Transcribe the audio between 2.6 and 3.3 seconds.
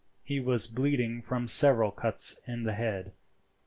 the head.